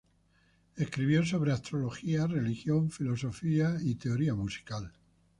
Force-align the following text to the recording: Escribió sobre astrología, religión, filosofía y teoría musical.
Escribió 0.77 1.23
sobre 1.23 1.51
astrología, 1.51 2.25
religión, 2.25 2.89
filosofía 2.89 3.77
y 3.83 3.93
teoría 3.93 4.33
musical. 4.33 4.91